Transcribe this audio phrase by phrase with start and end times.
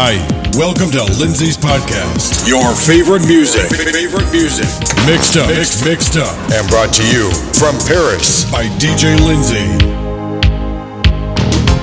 [0.00, 0.14] Hi,
[0.54, 2.46] welcome to Lindsay's podcast.
[2.46, 4.70] Your favorite music, favorite music,
[5.10, 7.26] mixed up, mixed, mixed up, and brought to you
[7.58, 9.66] from Paris by DJ Lindsay.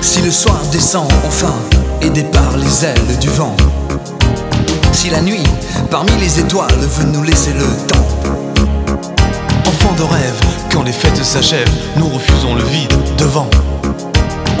[0.00, 1.52] Si le soir descend enfin,
[2.00, 3.54] aidé par les ailes du vent.
[4.92, 5.44] Si la nuit,
[5.90, 8.08] parmi les étoiles, veut nous laisser le temps.
[9.66, 10.40] Enfant de rêve,
[10.72, 13.50] quand les fêtes s'achèvent, nous refusons le vide devant.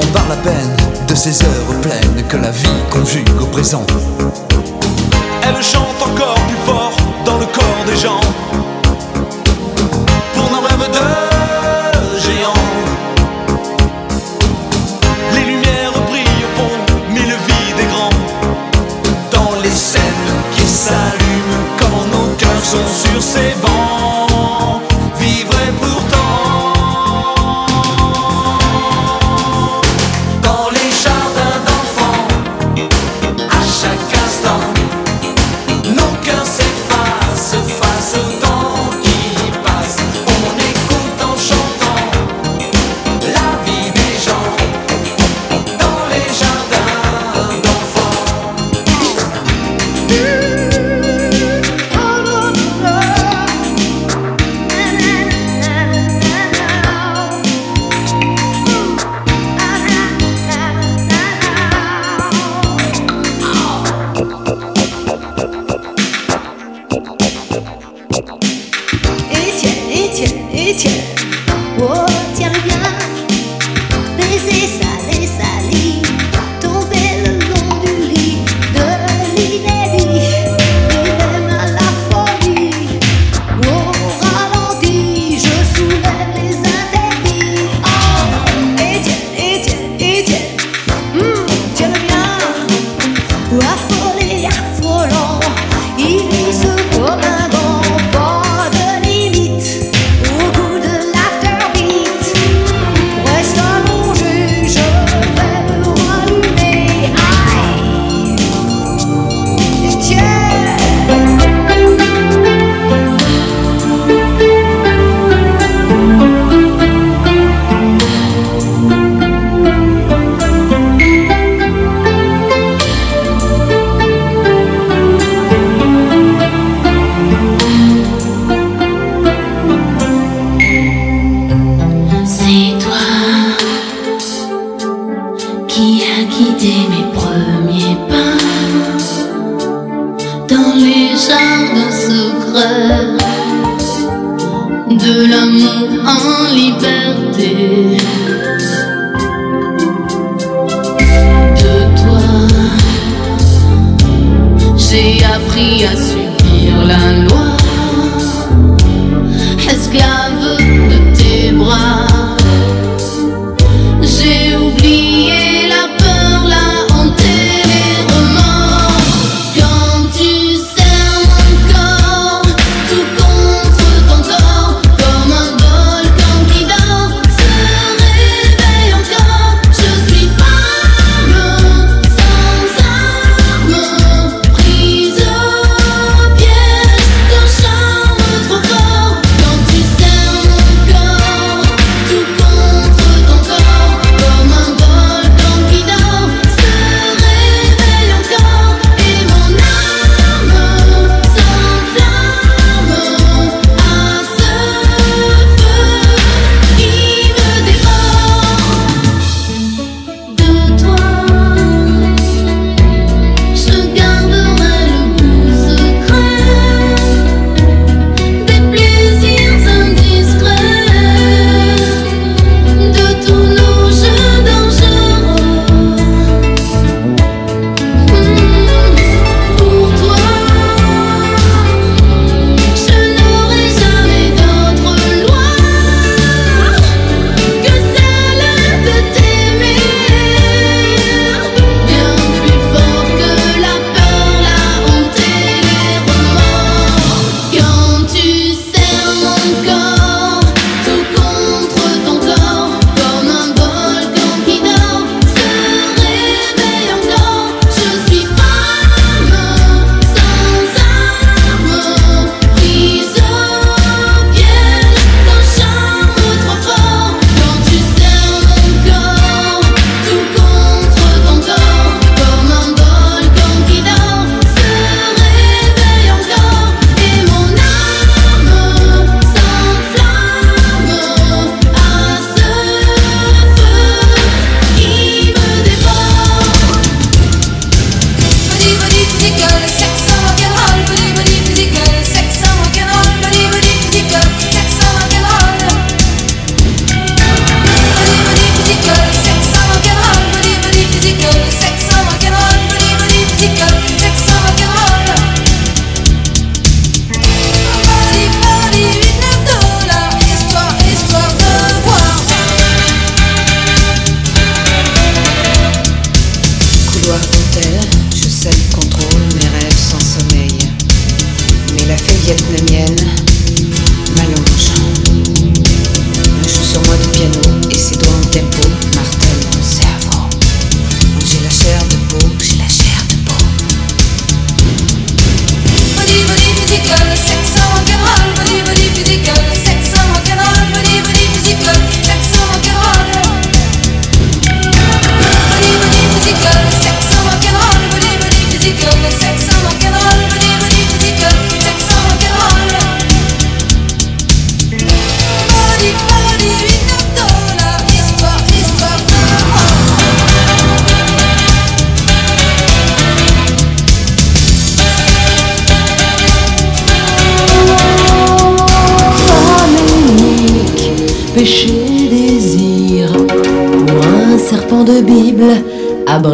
[0.00, 0.76] On parle à peine
[1.08, 3.86] de ces heures pleines que la vie conjugue au présent.
[5.42, 6.92] Elle chante encore plus fort
[7.24, 8.20] dans le corps des gens.
[10.34, 12.64] Pour nos rêves de géants.
[15.34, 16.76] Les lumières brillent au fond,
[17.10, 18.10] mais le vide est grand.
[19.30, 20.02] Dans les scènes
[20.54, 23.75] qui s'allument quand nos cœurs sont sur ces bancs.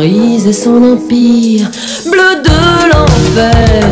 [0.00, 1.70] et son empire,
[2.06, 3.88] bleu de l'enfer,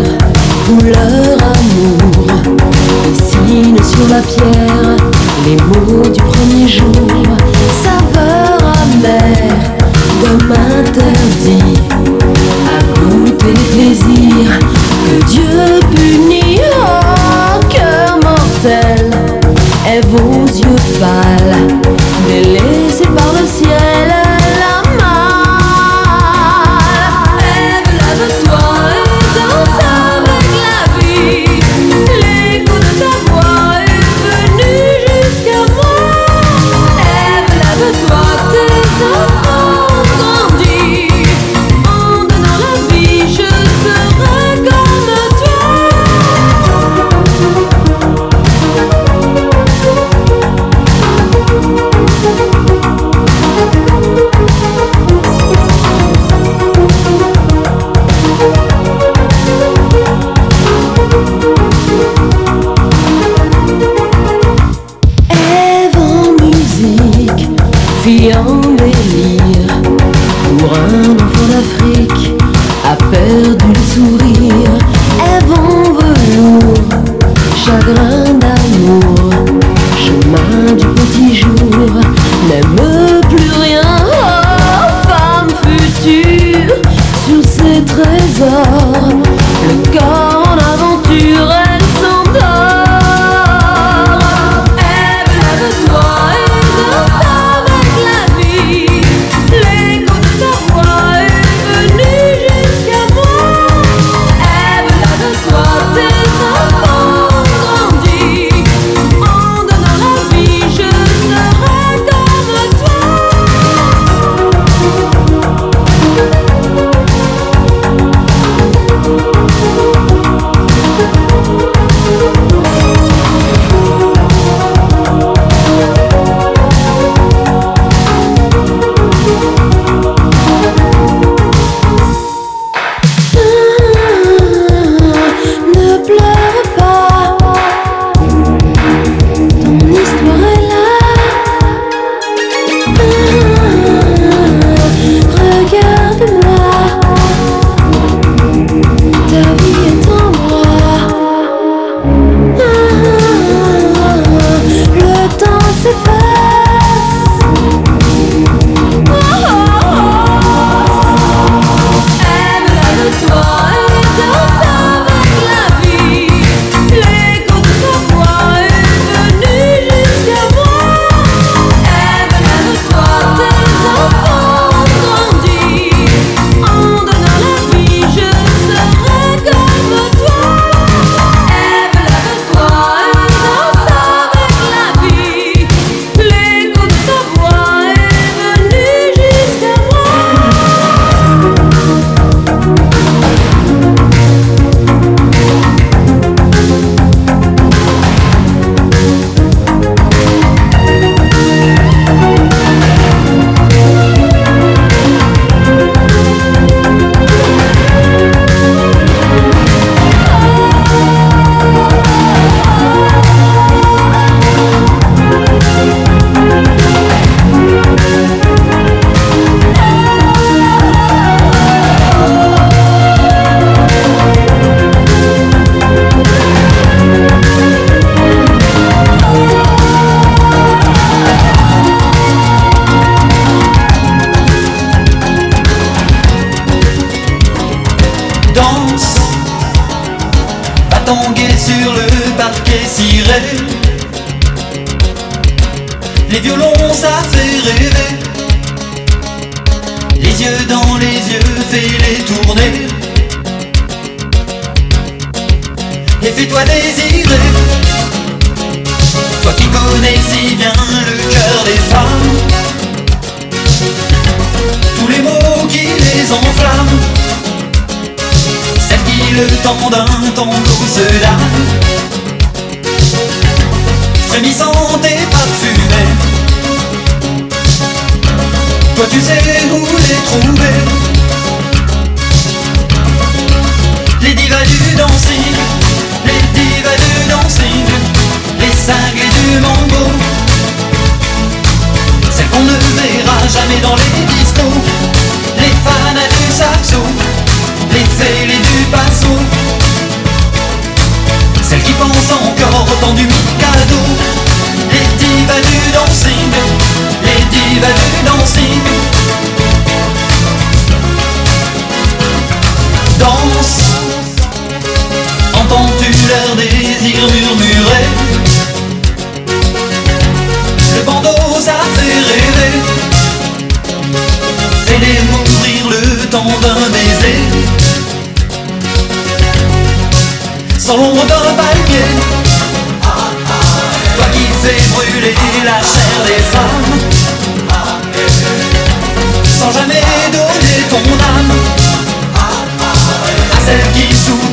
[0.67, 2.57] couleur amour,
[3.05, 4.70] dessine sur la pierre.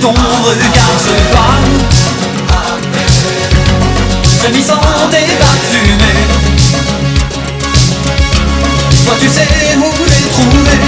[0.08, 1.96] sombre lucarne se pâte
[4.40, 6.22] Frémissante et parfumée.
[9.04, 10.80] Toi tu sais où les trouver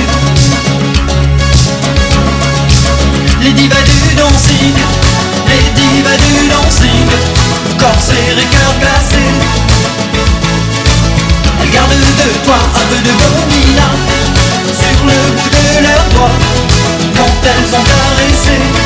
[3.42, 4.76] Les divas du dancing
[5.48, 7.10] Les divas du dancing.
[7.78, 9.24] Corps serré, cœur glacé.
[11.62, 13.88] Elles gardent de toi un peu de gomina
[14.72, 16.38] Sur le bout de leurs doigts
[17.18, 18.79] Quand elles ont caressé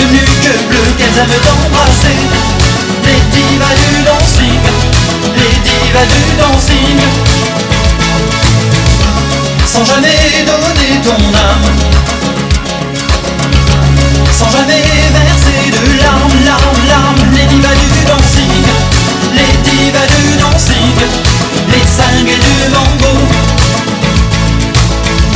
[0.00, 2.20] devenu que bleu qu'elles aiment embrasser.
[3.04, 4.60] Les divas du dancing,
[5.36, 6.98] les divas du dancing.
[9.66, 11.68] Sans jamais donner ton âme,
[14.36, 17.24] sans jamais verser de larmes, larmes, larmes.
[17.34, 18.64] Les divas du dancing,
[19.34, 20.96] les divas du dancing,
[21.68, 23.14] les cinglés du mango.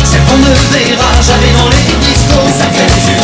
[0.05, 3.24] Celles qu'on ne verra jamais dans les discours, celles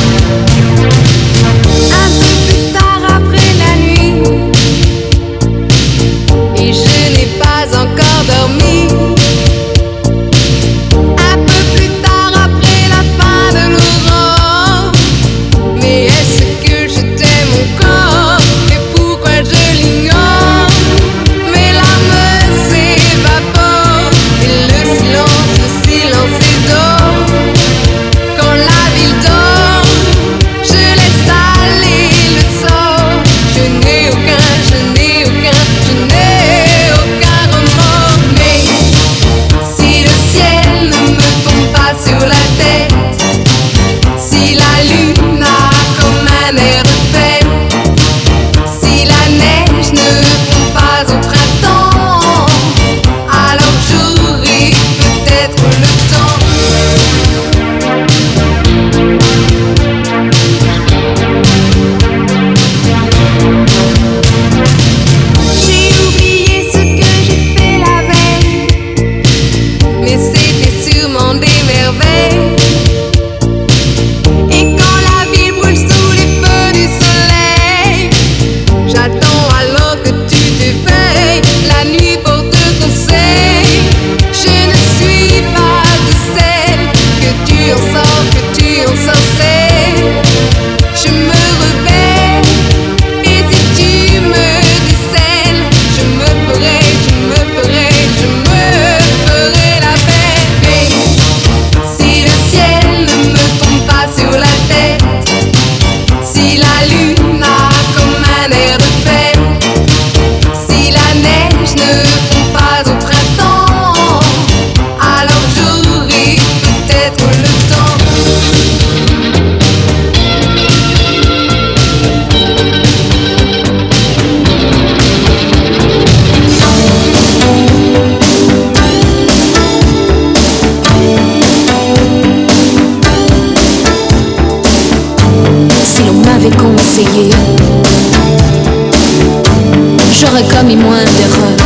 [140.61, 141.57] commis moins d'erreurs.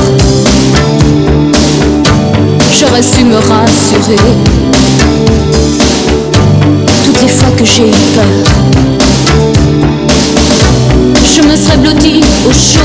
[2.79, 4.35] J'aurais su me rassurer
[7.03, 8.43] toutes les fois que j'ai eu peur.
[11.25, 12.84] Je me serais blottie au chaud.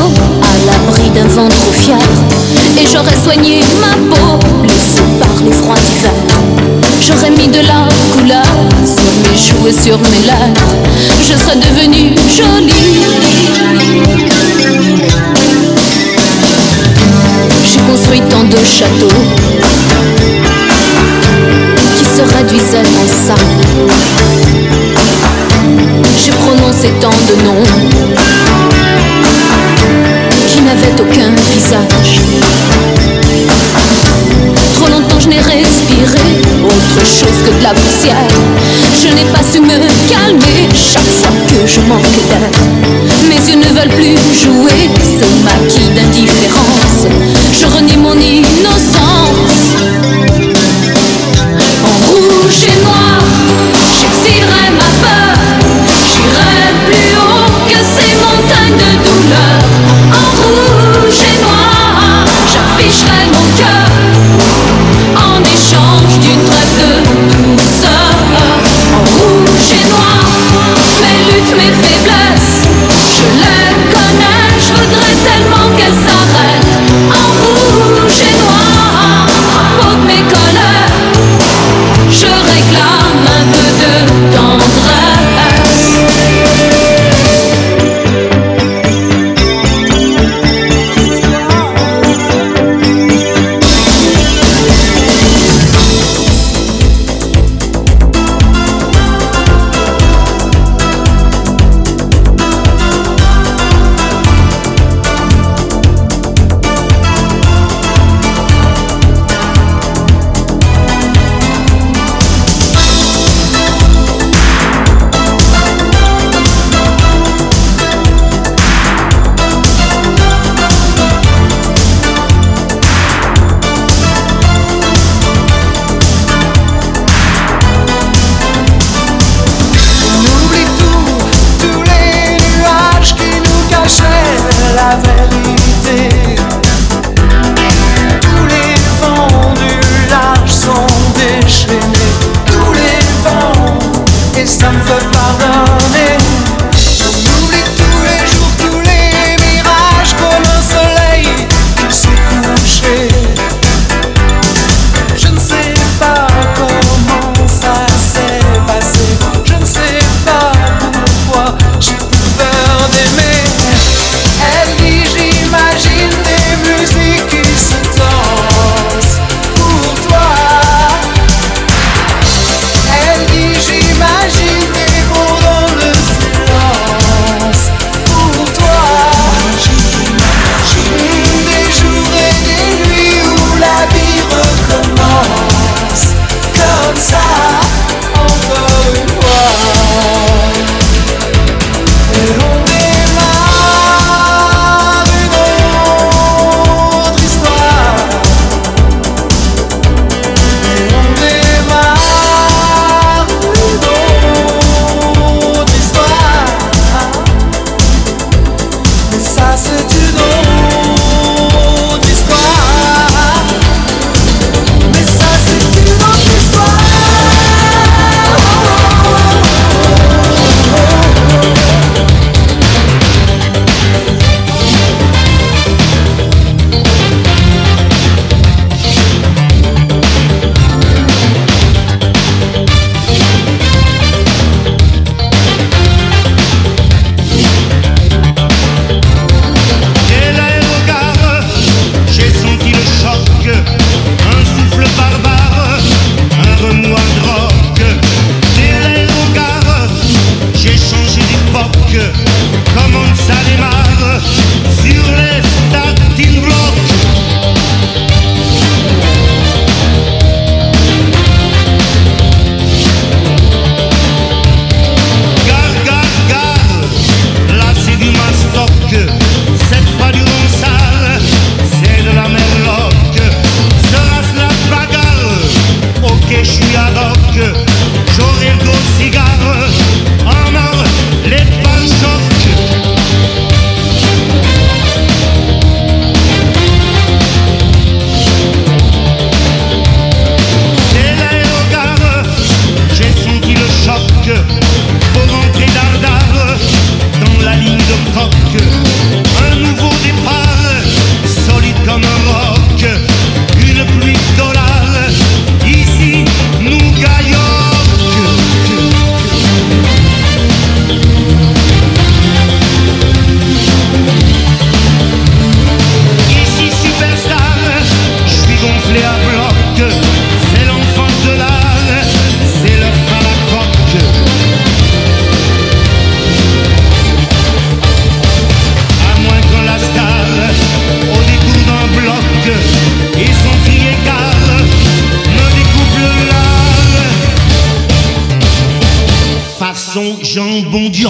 [339.74, 341.06] façon jambon du.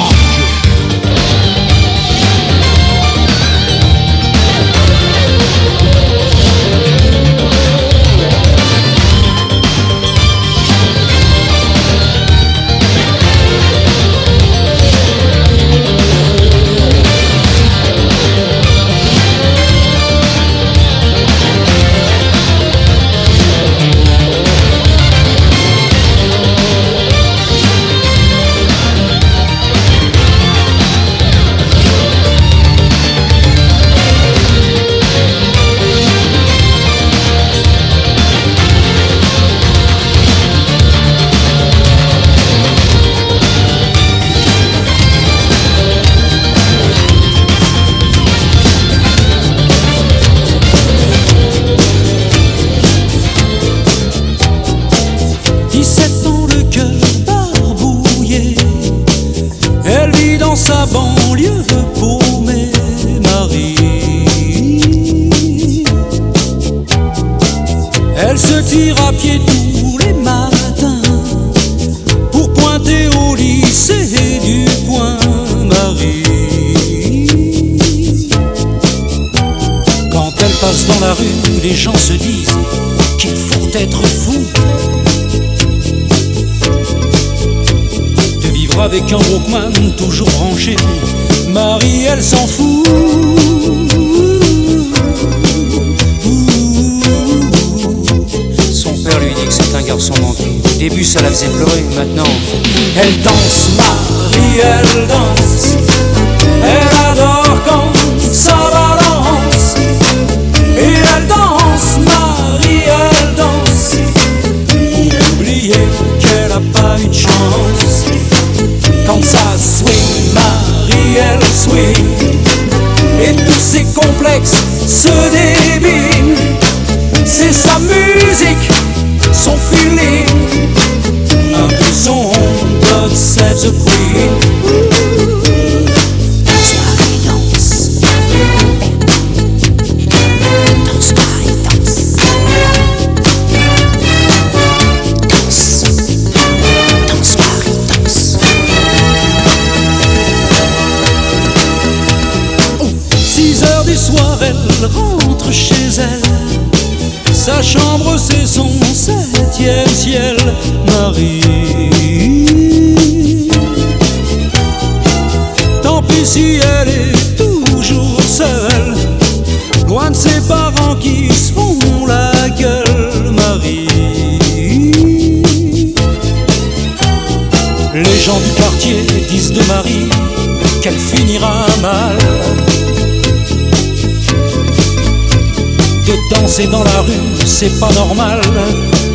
[187.61, 188.40] c'est pas normal,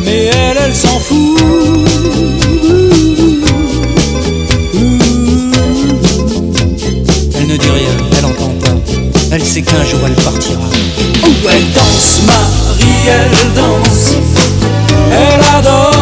[0.04, 1.36] mais elle, elle s'en fout.
[7.34, 8.76] Elle ne dit rien, elle entend pas,
[9.32, 10.60] elle sait qu'un jour elle partira.
[11.24, 14.12] Oh, elle danse, Marie, elle danse,
[15.10, 15.95] elle adore.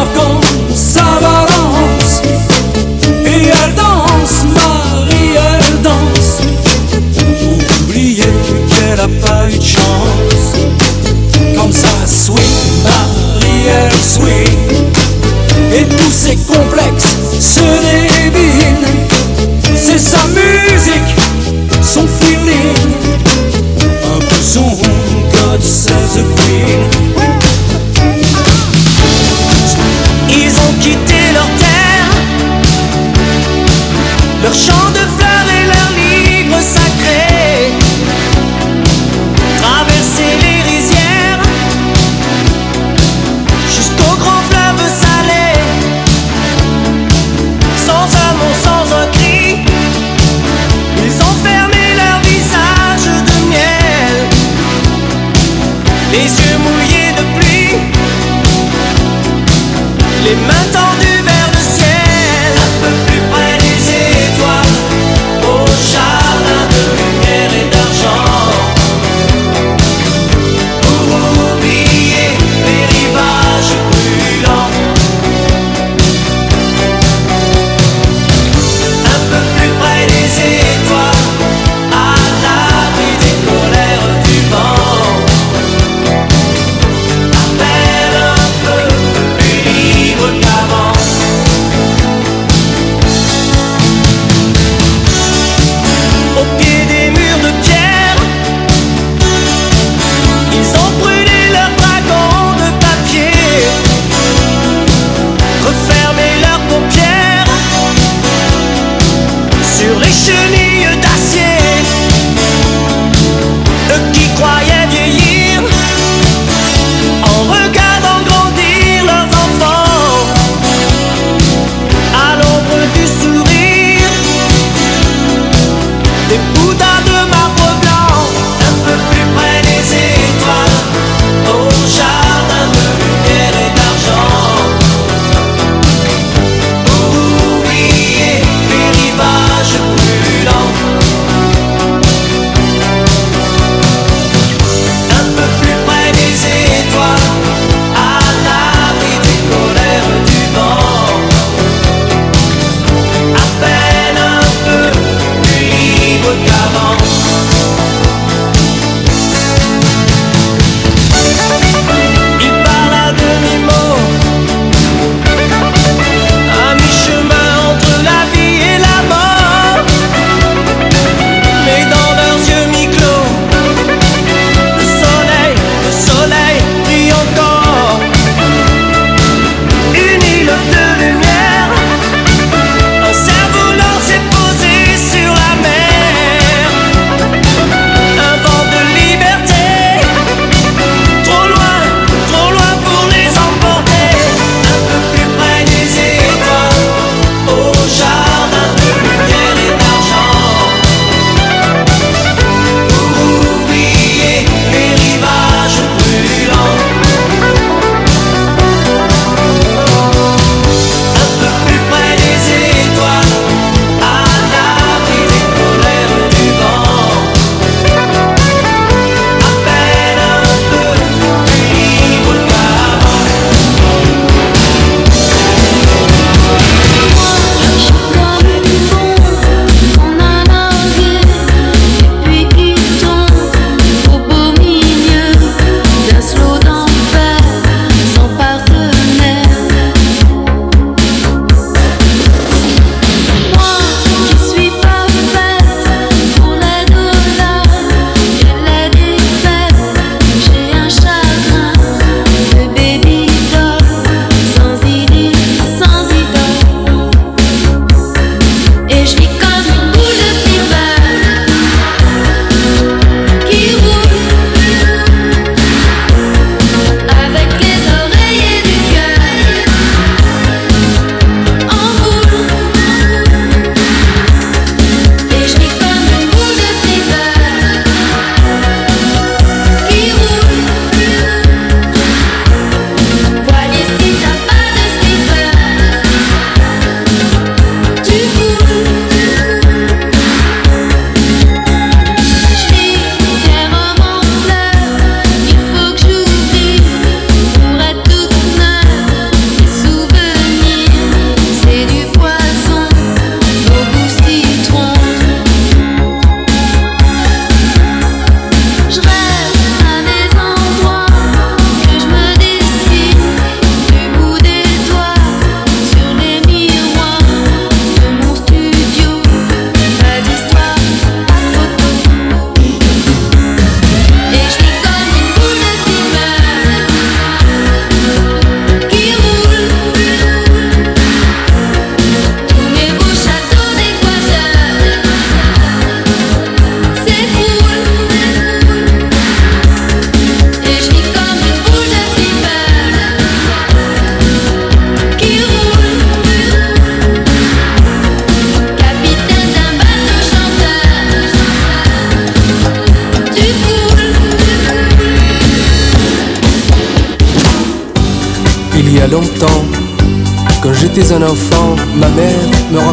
[16.35, 18.87] c'est complexe, ce débile.
[19.75, 21.15] C'est sa musique,
[21.81, 22.73] son feeling.
[24.03, 26.89] Un peu son God Save the Queen.
[30.29, 32.09] Ils ont quitté leur terre,
[34.43, 35.04] leur champ de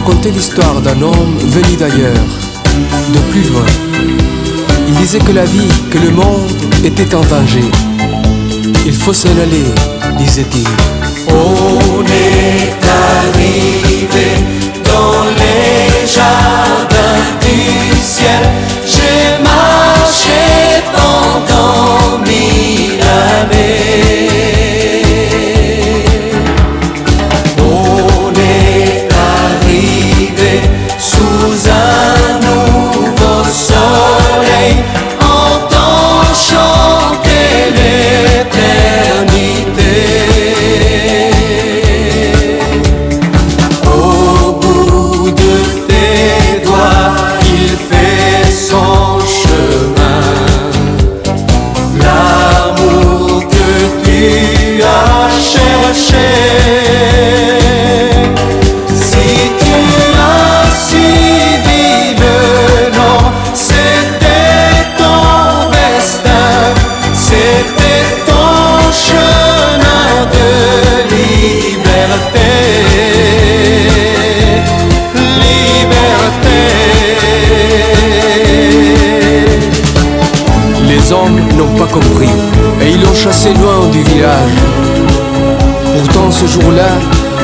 [0.05, 2.27] racontait l'histoire d'un homme venu d'ailleurs,
[3.15, 3.65] de plus loin.
[4.88, 6.51] Il disait que la vie, que le monde
[6.85, 7.65] était en danger.
[8.85, 9.65] Il faut s'en aller,
[10.19, 10.91] disait-il.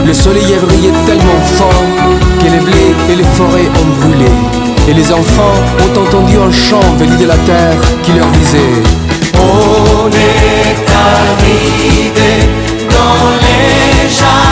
[0.08, 1.84] Le soleil a brillé tellement fort
[2.40, 4.30] que les blés et les forêts ont brûlé.
[4.88, 5.52] Et les enfants
[5.84, 8.72] ont entendu un chant venu de la terre qui leur disait
[9.34, 12.48] On est arrivé
[12.88, 14.47] dans les jardins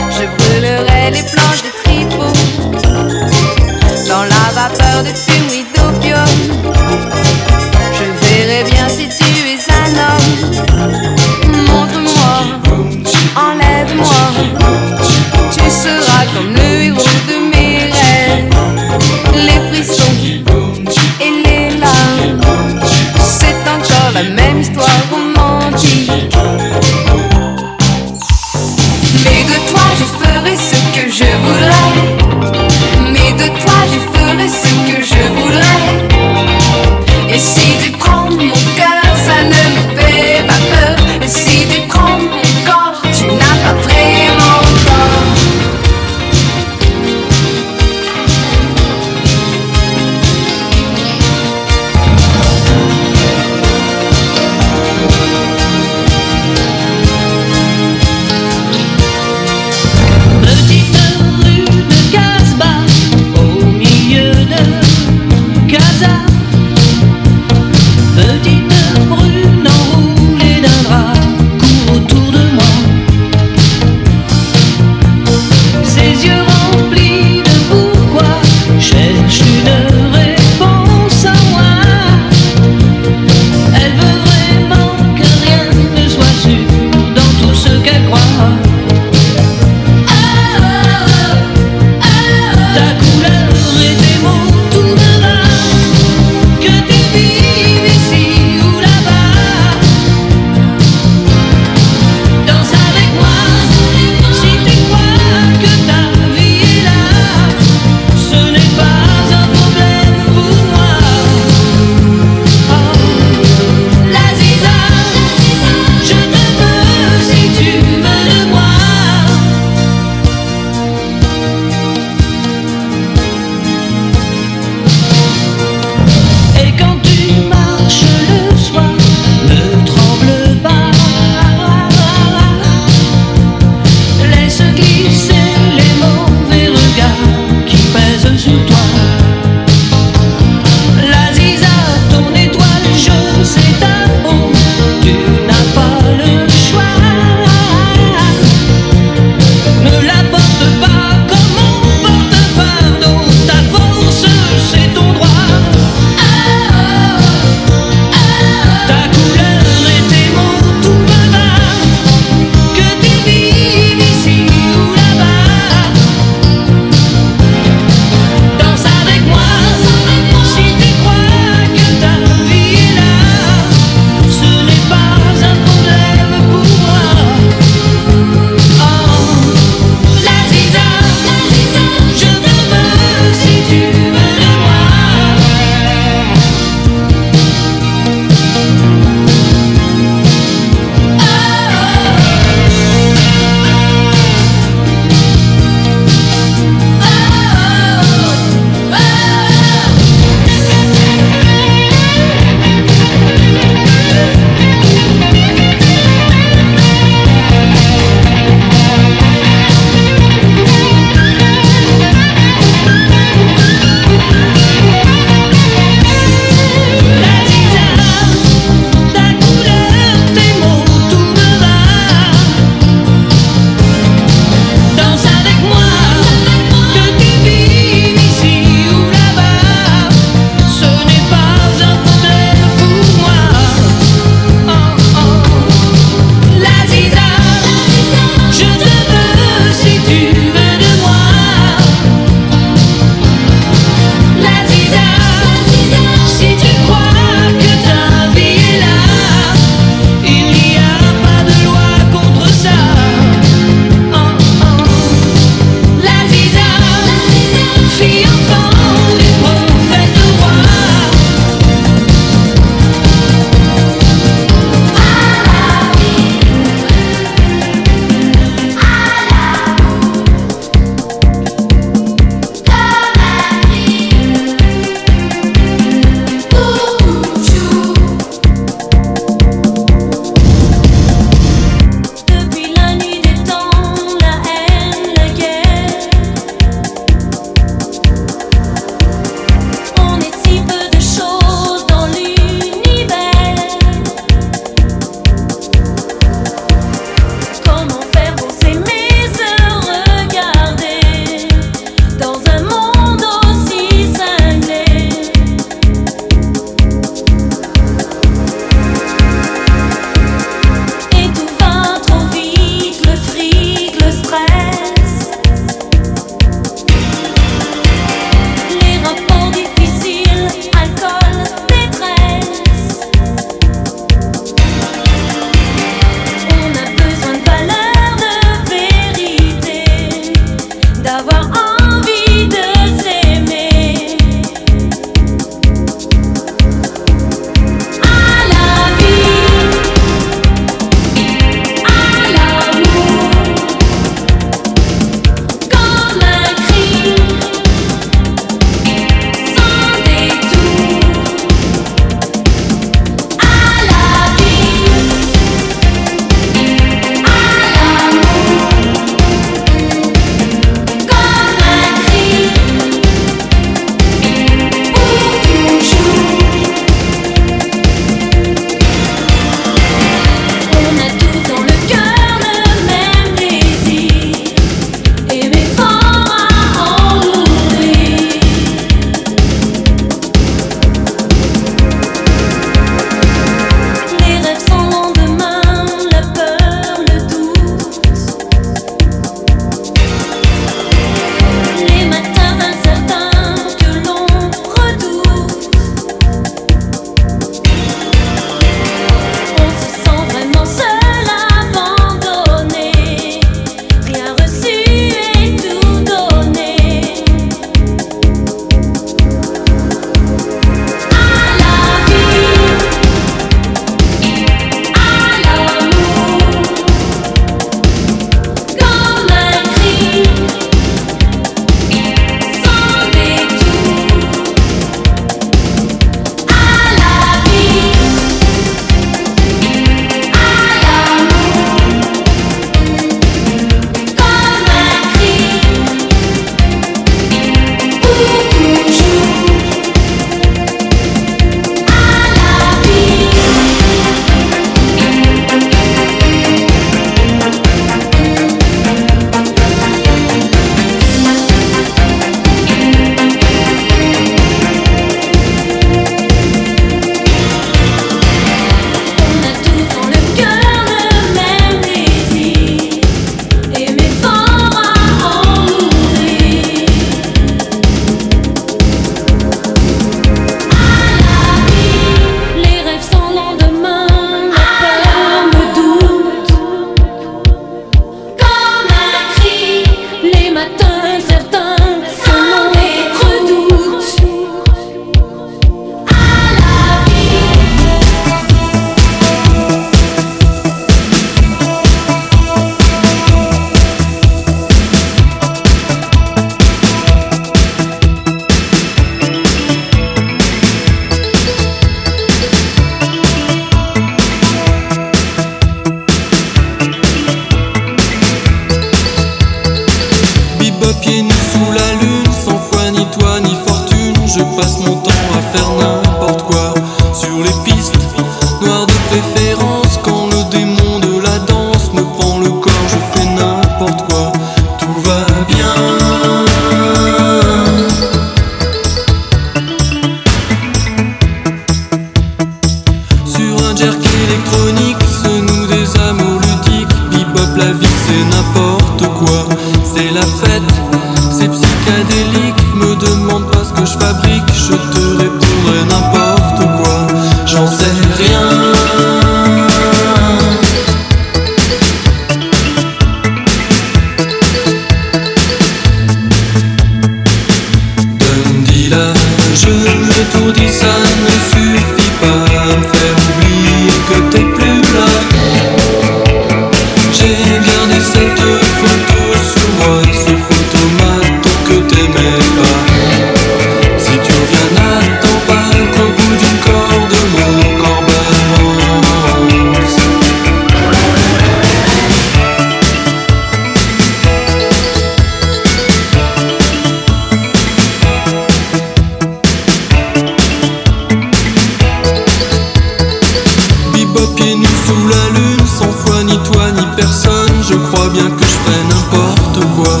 [597.92, 600.00] crois bien que je ferai n'importe quoi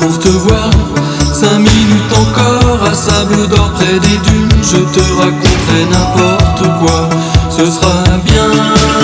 [0.00, 0.70] pour te voir.
[1.32, 7.08] Cinq minutes encore à sable d'or près des dunes, je te raconterai n'importe quoi.
[7.50, 8.97] Ce sera bien.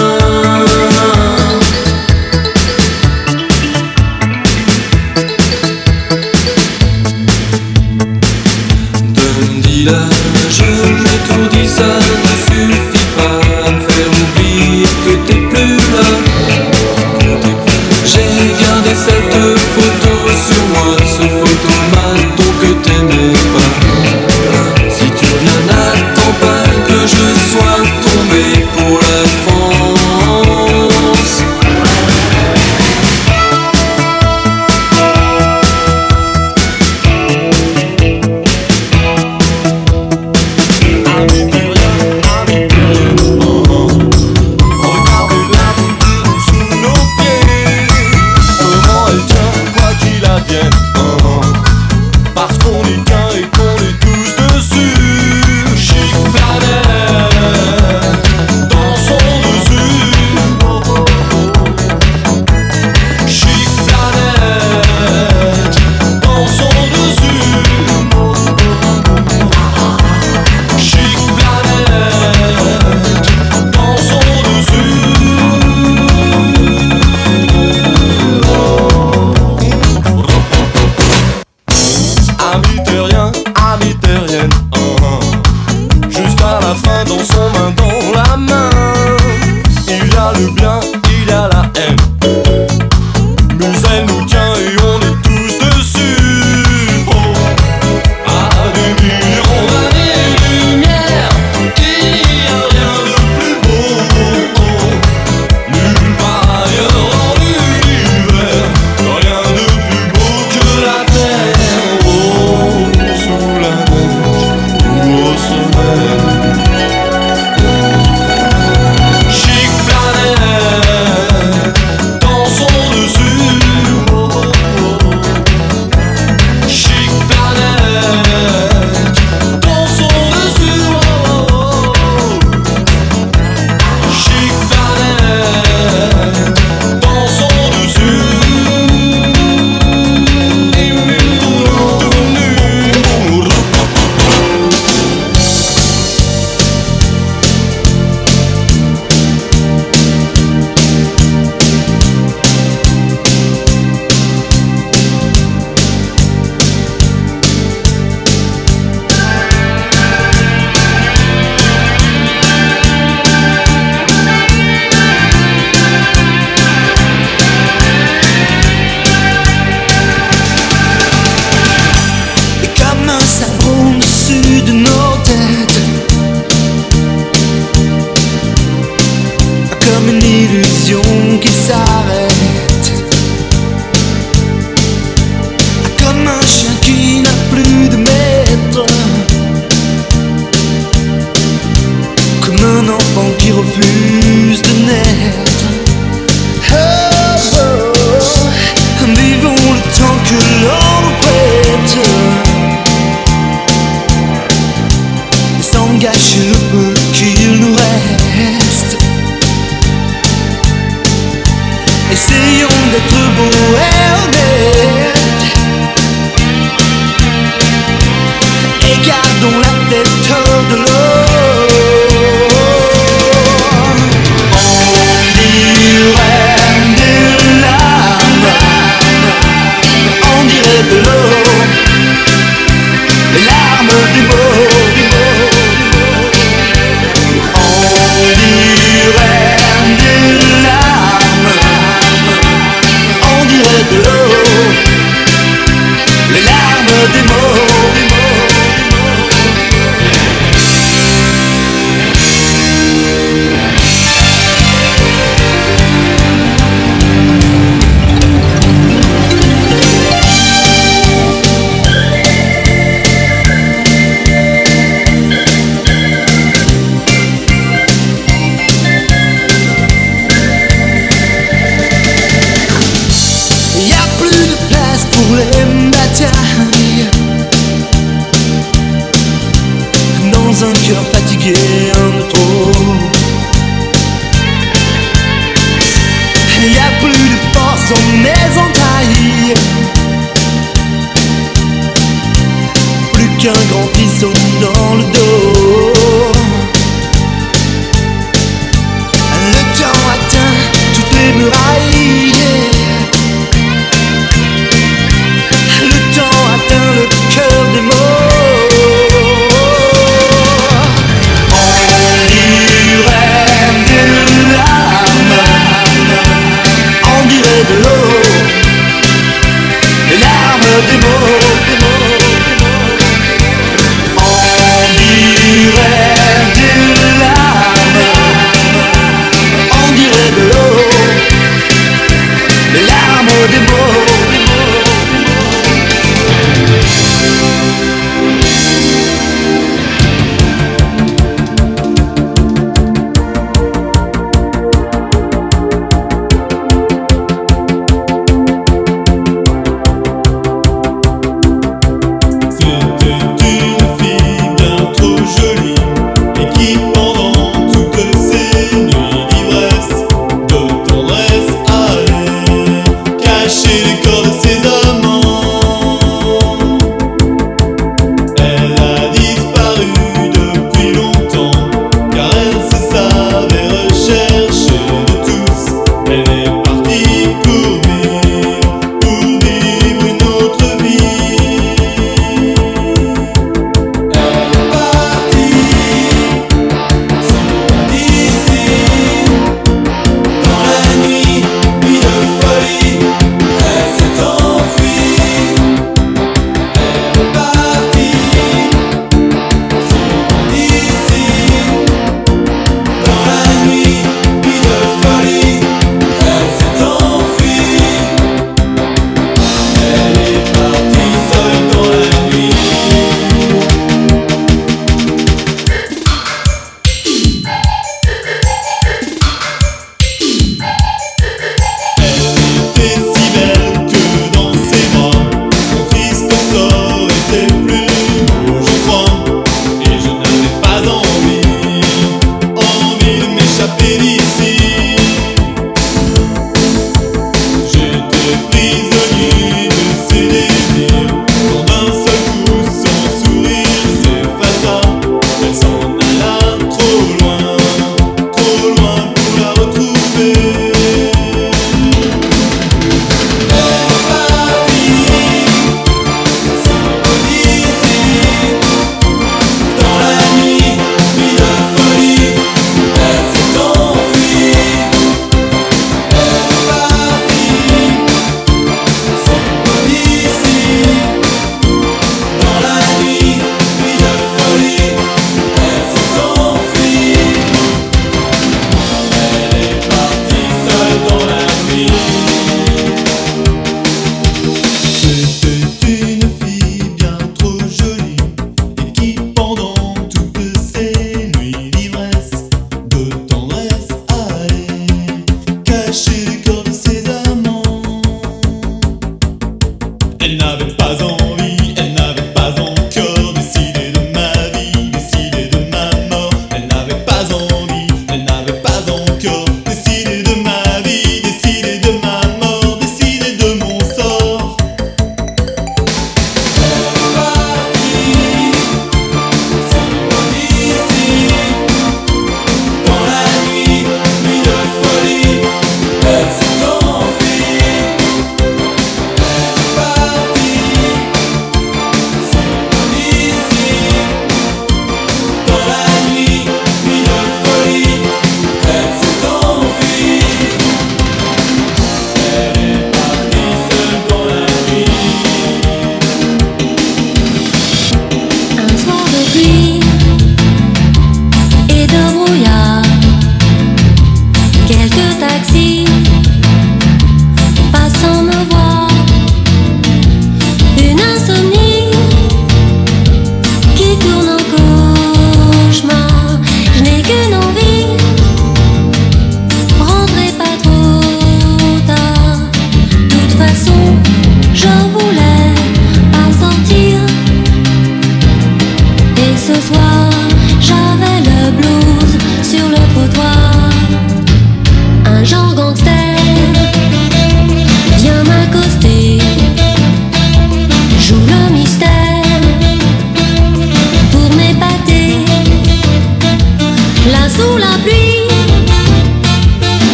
[219.04, 221.03] Et gardons la tête hors de l'eau.